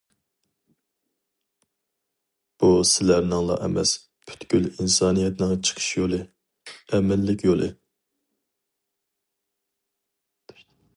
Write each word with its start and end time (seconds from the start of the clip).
بۇ 2.63 2.69
سىلەرنىڭلا 2.91 3.57
ئەمەس، 3.67 3.93
پۈتكۈل 4.31 4.65
ئىنسانىيەتنىڭ 4.71 5.53
چىقىش 5.69 5.91
يولى، 5.99 6.21
ئەمىنلىك 6.73 7.47
يولى. 7.51 7.71